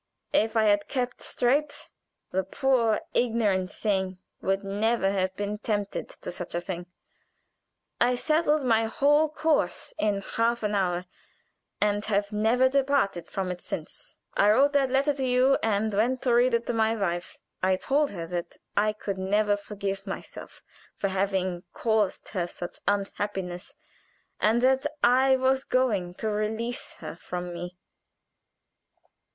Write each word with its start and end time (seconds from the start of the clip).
If 0.33 0.57
I 0.57 0.63
had 0.63 0.87
kept 0.87 1.21
straight, 1.21 1.89
the 2.31 2.43
poor 2.43 3.01
ignorant 3.13 3.71
thing 3.71 4.17
would 4.41 4.63
never 4.63 5.11
have 5.11 5.35
been 5.35 5.59
tempted 5.59 6.09
to 6.09 6.31
such 6.31 6.55
a 6.55 6.59
thing. 6.59 6.87
I 7.99 8.15
settled 8.15 8.63
my 8.63 8.85
whole 8.85 9.29
course 9.29 9.93
in 9.99 10.21
half 10.21 10.63
an 10.63 10.73
hour, 10.73 11.05
and 11.79 12.03
have 12.05 12.31
never 12.31 12.67
departed 12.67 13.27
from 13.27 13.51
it 13.51 13.61
since. 13.61 14.15
"I 14.33 14.49
wrote 14.49 14.73
that 14.73 14.89
letter 14.89 15.13
to 15.13 15.23
you, 15.23 15.59
and 15.61 15.93
went 15.93 16.25
and 16.25 16.35
read 16.35 16.55
it 16.55 16.65
to 16.65 16.73
my 16.73 16.95
wife. 16.95 17.37
I 17.61 17.75
told 17.75 18.09
her 18.09 18.25
that 18.25 18.57
I 18.75 18.93
could 18.93 19.19
never 19.19 19.55
forgive 19.55 20.07
myself 20.07 20.63
for 20.95 21.09
having 21.09 21.61
caused 21.73 22.29
her 22.29 22.47
such 22.47 22.79
unhappiness, 22.87 23.75
and 24.39 24.61
that 24.61 24.87
I 25.03 25.35
was 25.35 25.63
going 25.63 26.15
to 26.15 26.27
release 26.31 26.95
her 27.01 27.15
from 27.17 27.53
me. 27.53 27.77